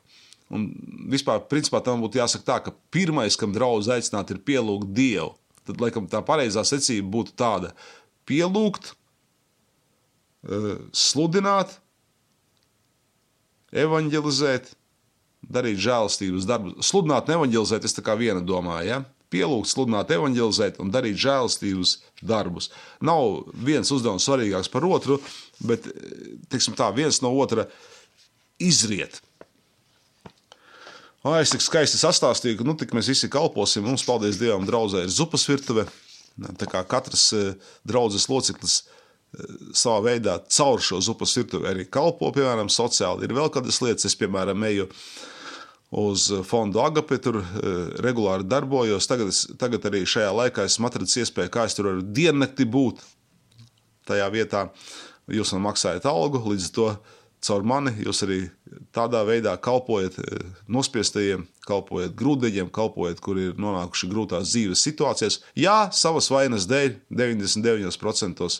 [0.54, 0.68] Un
[1.10, 5.32] vispār, principā, tam būtu jāsaka tā, ka pirmais, kam draudz aicināt, ir pielūgt Dievu.
[5.66, 7.72] Tad, laikam, tā pareizā secība būtu tāda:
[8.30, 8.92] pielūgt,
[10.94, 11.74] sludināt,
[13.74, 14.72] evanģelizēt,
[15.46, 16.74] darīt žēlastības darbu.
[16.84, 18.88] Sludināt, nevanģelizēt, es tā kā viena domāju.
[18.88, 19.02] Ja?
[19.32, 22.70] Pielūgt, sludināt, evanģelizēt un darīt žēlastības darbus.
[23.04, 25.18] Nav viens uzdevums svarīgāks par otru,
[25.66, 25.88] bet
[26.78, 27.66] tā, viens no otra
[28.62, 29.20] izriet.
[31.26, 33.82] O, es tik skaisti sastāstīju, ka nu, mēs visi kalposim.
[33.88, 35.88] Mums, paldies Dievam, draudzē ir zupas virtuve.
[36.36, 37.32] Tā kā katrs
[37.88, 38.84] draudzes loceklis
[39.76, 43.26] savā veidā caur šo zupas virtuvi arī kalpo, piemēram, sociāli.
[43.26, 44.88] Ir vēl kādas lietas, es, piemēram, eju
[45.96, 49.08] uz fondu Agape, tur eh, regulāri darbojos.
[49.08, 53.04] Tagad, es, tagad arī šajā laikā esmu atradzis iespēju, kā es tur varu diennakti būt
[54.08, 54.68] tajā vietā.
[55.32, 56.90] Jūs man maksājat algu, līdz ar to
[57.46, 58.38] caur mani jūs arī
[58.94, 65.40] tādā veidā kalpojat eh, nospiestajiem, kalpojat grūdeņiem, kalpojat, kuri ir nonākuši grūtās dzīves situācijās.
[65.58, 68.50] Jā, savas vainas dēļ 99%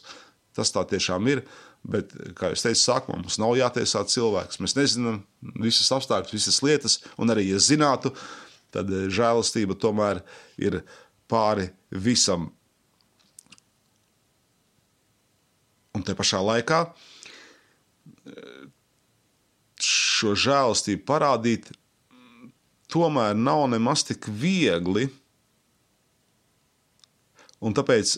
[0.56, 1.42] Tas tā tiešām ir.
[1.86, 4.58] Bet, kā jau teicu, sākumā mums nav jātiesā cilvēks.
[4.64, 5.20] Mēs nezinām
[5.62, 8.14] visas apstākļus, visas lietas, un arī, ja zinātu,
[8.74, 10.22] tad eh, žēlastība tomēr
[10.58, 10.80] ir
[11.30, 12.48] pāri visam.
[15.96, 18.66] Un te pašā laikā eh,
[19.80, 21.70] šo žēlastību parādīt
[22.92, 25.08] tomēr nav nemaz tik viegli.
[27.60, 28.16] Un tāpēc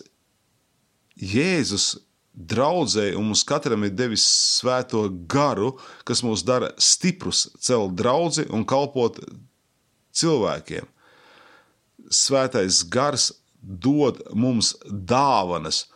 [1.19, 1.97] Jēzus
[2.39, 4.25] draudzē, un mums katram ir devis
[4.59, 5.75] svēto garu,
[6.07, 9.19] kas mūs dara stiprus, celt draugu un kalpot
[10.15, 10.87] cilvēkiem.
[12.09, 15.87] Svētais gars dod mums dāvanas,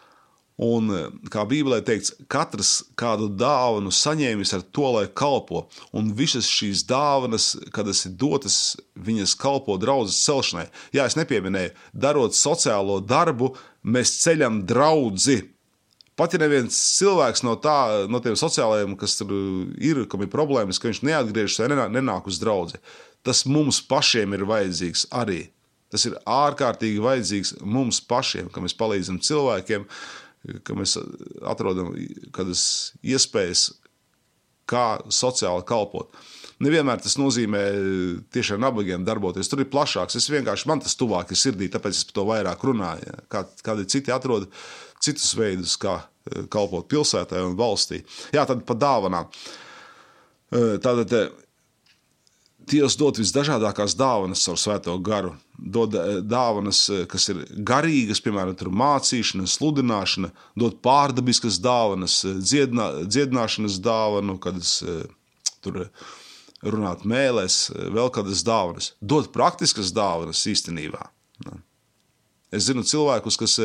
[0.62, 0.90] Un,
[1.33, 5.64] kā Bībelē teikts, katrs kādu dāvanu saņēmis ar to, lai kalpo.
[5.96, 8.59] Un visas šīs dāvanas, kad tas ir dotas,
[8.94, 10.68] viņas kalpo draudzes celšanai.
[10.94, 15.40] Jā, es nepieminēju, darot sociālo darbu, mēs ceļam draugu.
[16.16, 19.33] Pat ja neviens cilvēks no, tā, no tiem sociālajiem, kas tur
[19.81, 22.81] ir, kam ir problēmas, ka viņš neatgriežas vai nenāk uz draugu,
[23.25, 25.46] tas mums pašiem ir vajadzīgs arī.
[25.92, 29.88] Tas ir ārkārtīgi vajadzīgs mums pašiem, ka mēs palīdzam cilvēkiem,
[30.66, 30.98] ka mēs
[31.48, 31.92] atrodam
[32.35, 32.62] kādas
[33.05, 33.70] iespējas,
[34.68, 36.12] kā sociāli kalpot.
[36.62, 37.61] Nevienmēr tas nozīmē
[38.33, 39.48] tieši ar nabagiem darboties.
[39.51, 40.16] Tur ir plašāks.
[40.20, 43.16] Es vienkārši man tas tuvāk ir sirdī, tāpēc es par to vairāk runāju.
[43.33, 44.46] Kā, kādi citi atrod
[45.03, 48.03] citus veidus, kā eh, kalpot pilsētai un valstī.
[48.35, 49.31] Jā, tad par dāvanām.
[50.53, 51.33] Eh, tātad eh,
[52.69, 55.33] Dievs dod visdažādākās dāvanas caur svēto garu.
[55.59, 62.88] Dod eh, dāvanas, eh, kas ir garīgas, piemēram, mācīšana, sludināšana, dod pārdabiskas dāvanas, eh, dziednā,
[63.09, 64.79] dziedināšanas dāvanu, kad es
[65.62, 65.88] tur
[66.62, 67.59] runātu mēlēs,
[67.95, 68.93] vēl kādas dāvanas.
[69.03, 71.09] Dod praktiskas dāvanas īstenībā.
[72.53, 73.59] Es zinu cilvēkus, kas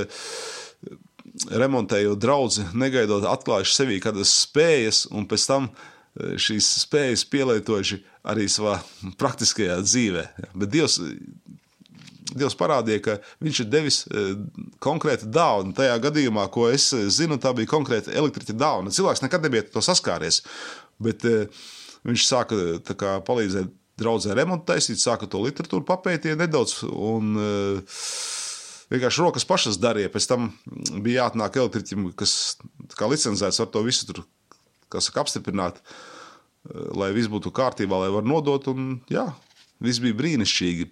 [1.52, 5.70] remontējot draugu, negaidot atklājuši sevī kādas spējas, un pēc tam
[6.18, 8.80] šīs spējas pielietojuši arī savā
[9.20, 10.24] praktiskajā dzīvē.
[10.58, 10.98] Bet Dievs,
[12.38, 14.24] Dievs parādīja, ka Viņš ir devis e,
[14.84, 15.76] konkrētu dāvanu.
[15.78, 18.94] Tajā gadījumā, ko es zinu, tā bija konkrēta elektriķa dāvana.
[18.94, 20.42] Cilvēks nekad nebija to saskāries.
[21.00, 21.46] Bet e,
[22.08, 22.58] viņš sāka
[22.98, 26.84] kā, palīdzēt draudzē remontu taisīt, sāka to literatūru papētīt nedaudz.
[26.86, 28.02] Un, uh,
[28.94, 30.12] vienkārši rokas pašas darīja.
[30.14, 30.52] Pēc tam
[31.04, 32.58] bija jāatnāk elektriķim, kas
[33.02, 34.24] licencēts, ar to visu tur,
[34.94, 35.82] saka, apstiprināt.
[35.82, 36.06] Uh,
[36.98, 38.70] lai viss būtu kārtībā, lai var nodot.
[38.72, 39.28] Un, jā,
[39.84, 40.88] viss bija brīnišķīgi.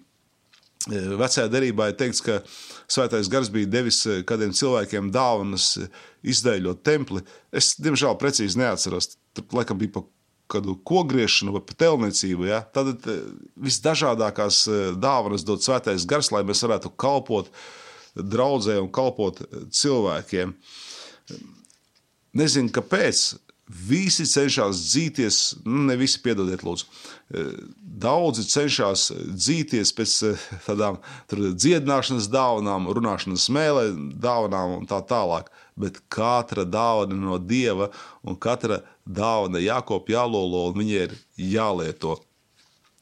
[0.86, 2.40] E, vecajā derībā ir teikts, ka
[2.92, 5.72] Svētais Gars bija devis e, kādiem cilvēkiem dāvanas
[6.26, 7.24] izdēļot templi.
[7.54, 9.16] Es, diemžēl, precīzi neatceros.
[9.36, 10.06] Tur laikam bija pa
[10.52, 12.46] kādu kogriešanu vai pa telniecību.
[12.46, 12.60] Ja?
[12.70, 13.02] Tad
[13.58, 14.62] visdažādākās
[15.02, 17.50] dāvanas dod Svētais Gars, lai mēs varētu kalpot
[18.16, 19.42] draudzē un kalpot
[19.76, 20.54] cilvēkiem.
[22.36, 23.26] Nezinu, kāpēc
[23.66, 26.84] Visi cenšas dzīties, nu, ne visi piedodiet, lūdzu.
[26.86, 27.40] E,
[27.98, 30.30] daudzi cenšas dzīties pēc e,
[30.68, 31.00] tādām
[31.34, 33.88] dziedināšanas dāvanām, runāšanas smēlē
[34.22, 35.50] dāvanām un tā tālāk.
[35.74, 37.90] Bet katra dāvana no dieva
[38.22, 42.20] un katra dāvana jākop, jālolo un viņa ir jālieto.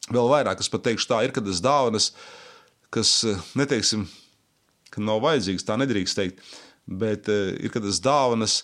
[0.09, 2.09] Vēl vairāk es pat teikšu, tā ir, kad tas dāvanas,
[2.89, 4.09] kas e, neteiksim,
[4.95, 6.43] ka nav vajadzīgas, tā nedrīkst teikt,
[6.85, 8.63] bet ir kādas dāvanas,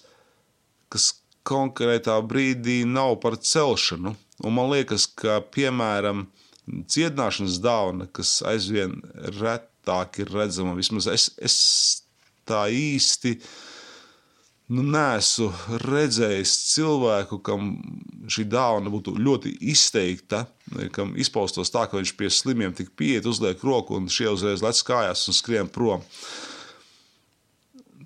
[0.91, 1.11] kas
[1.47, 4.15] konkrētā brīdī nav par celšanu.
[4.45, 6.25] Un man liekas, ka piemēram
[6.67, 8.99] dziedināšanas dāvana, kas aizvien
[9.39, 11.57] retāk ir redzama, vismaz es, es
[12.49, 13.35] tā īsti
[14.71, 15.49] nu, neesmu
[15.83, 17.73] redzējis cilvēku, kam
[18.31, 20.45] šī dāvana būtu ļoti izteikta,
[20.95, 24.79] kam izpaustos tā, ka viņš pie slimiem tik pieiet, uzliek roku un šie uzreiz lec
[24.87, 26.05] kājās un skrien prom.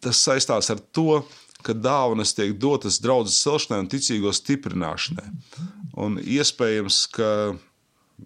[0.02, 1.24] Tas saistās ar to,
[1.66, 5.30] ka dāvanas tiek dotas draudzes celšanai un ticīgo stiprināšanai.
[6.02, 7.30] Un iespējams, ka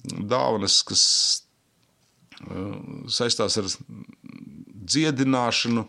[0.04, 1.04] dāvanas, kas
[2.44, 2.76] uh,
[3.12, 3.70] saistās ar
[4.90, 5.86] dziedināšanu,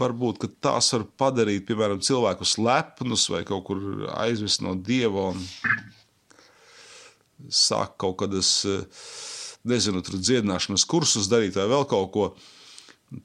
[0.00, 3.80] varbūt tās var padarīt, piemēram, cilvēkus lepnus vai kaut kur
[4.16, 5.30] aizvest no dieva
[7.52, 8.50] sāk kaut kādas,
[9.68, 12.28] nezinu, tur dziedināšanas kursus darīt vai vēl kaut ko.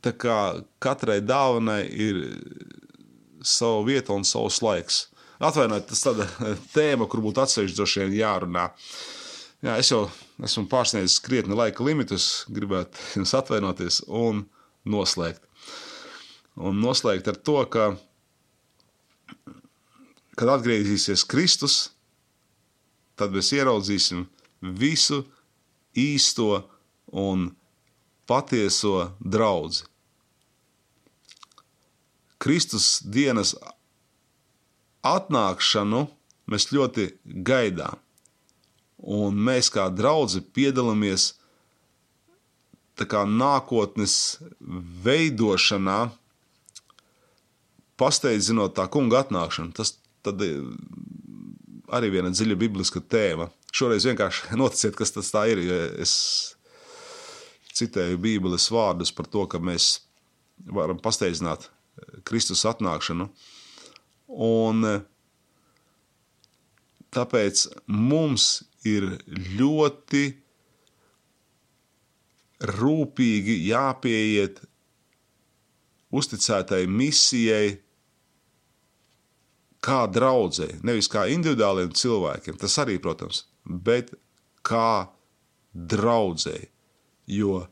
[0.03, 0.37] Tā kā
[0.83, 2.19] katrai dāvanai ir
[3.41, 5.07] savu vietu un savus laiks.
[5.41, 6.27] Atvainojiet, tas tāda
[6.75, 8.67] tēma, kur būtu atsevišķi droši vien jārunā.
[9.65, 10.03] Jā, es jau
[10.41, 14.45] esmu pārsniedzis krietni laika limitus, gribētu jums atvainoties un
[14.89, 15.41] noslēgt.
[16.61, 17.85] Un noslēgt ar to, ka,
[20.37, 21.77] kad atgriezīsies Kristus,
[23.17, 24.27] tad mēs ieraudzīsim
[24.61, 25.23] visu
[25.97, 26.61] īsto
[27.11, 27.49] un
[28.29, 29.87] patieso draugu.
[32.41, 33.55] Kristus dienas
[35.05, 36.05] atnākšanu
[36.49, 37.11] mēs ļoti
[37.45, 37.99] gaidām.
[39.01, 41.31] Un mēs kā draugi piedalāmies
[43.01, 44.15] nākotnes
[45.05, 46.11] veidošanā,
[48.01, 49.75] pasteidzinot tā kunga atnākšanu.
[49.77, 49.95] Tas
[50.25, 50.41] tad,
[51.93, 53.49] arī viena dziļa bibliska tēma.
[53.75, 55.63] Šoreiz vienkārši noticiet, kas tas ir.
[56.01, 56.13] Es
[57.77, 60.01] citēju Bībeles vārdus par to, ka mēs
[60.67, 61.69] varam pasteidzināt
[62.27, 63.29] Kristus atnākšanu.
[64.31, 64.85] Un
[67.11, 69.07] tāpēc mums ir
[69.59, 70.25] ļoti
[72.71, 74.61] rūpīgi jāpieiet
[76.11, 77.79] uzticētai misijai,
[79.81, 84.13] kā draudzēji, nevis kā individuāliem cilvēkiem, tas arī, protams, bet
[84.67, 85.09] kā
[85.73, 86.69] draudzēji.
[87.31, 87.65] Jo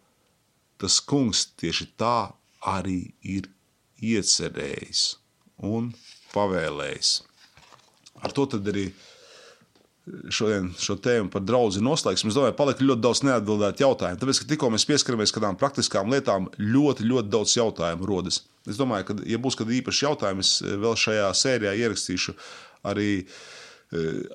[0.79, 2.31] tas kungs tieši tā
[2.69, 3.49] arī ir
[3.99, 5.03] iecerējis
[5.67, 5.91] un
[6.31, 7.11] pavēlējis.
[8.23, 8.89] Ar to arī
[10.33, 12.31] šodien šo tēmu par draugu noslēgsim.
[12.31, 14.19] Es domāju, ka palika ļoti daudz neatbildētu jautājumu.
[14.21, 18.41] Tāpēc, ka tikko mēs pieskaramies kādām praktiskām lietām, ļoti, ļoti daudz jautājumu rodas.
[18.69, 22.35] Es domāju, ka, ja būs kādi īpaši jautājumi, es vēl šajā sērijā ierakstīšu
[22.89, 23.25] arī e,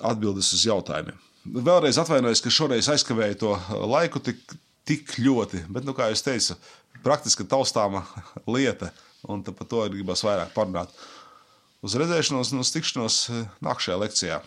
[0.05, 1.19] atbildes uz jautājumiem.
[1.45, 3.53] Vēlreiz atvainojos, ka šoreiz aizkavēju to
[3.85, 4.41] laiku tik,
[4.87, 6.57] tik ļoti, bet, nu, kā jau teicu,
[7.05, 8.05] praktiski taustāma
[8.55, 8.91] lieta,
[9.29, 10.93] un par to gribas vairāk parunāt.
[11.85, 13.17] Uz redzēšanos un uz tikšanos
[13.61, 14.41] nākamajā lekcijā.